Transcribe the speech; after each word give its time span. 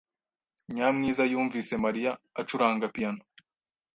Nyamwiza 0.75 1.23
yumvise 1.31 1.73
Mariya 1.85 2.11
acuranga 2.41 2.85
piyano. 2.93 3.23